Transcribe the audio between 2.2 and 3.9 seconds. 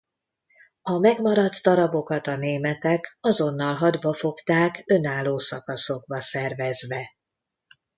a németek azonnal